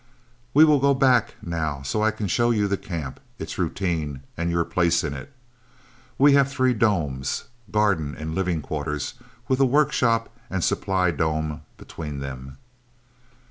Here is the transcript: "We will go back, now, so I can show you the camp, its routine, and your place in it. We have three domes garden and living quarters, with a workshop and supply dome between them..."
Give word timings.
"We 0.55 0.65
will 0.65 0.79
go 0.79 0.95
back, 0.95 1.35
now, 1.43 1.83
so 1.83 2.01
I 2.01 2.09
can 2.09 2.25
show 2.27 2.49
you 2.49 2.67
the 2.67 2.75
camp, 2.75 3.19
its 3.37 3.59
routine, 3.59 4.23
and 4.35 4.49
your 4.49 4.65
place 4.65 5.03
in 5.03 5.13
it. 5.13 5.31
We 6.17 6.33
have 6.33 6.49
three 6.49 6.73
domes 6.73 7.43
garden 7.71 8.15
and 8.17 8.33
living 8.33 8.63
quarters, 8.63 9.13
with 9.47 9.59
a 9.59 9.65
workshop 9.65 10.35
and 10.49 10.63
supply 10.63 11.11
dome 11.11 11.61
between 11.77 12.17
them..." 12.19 12.57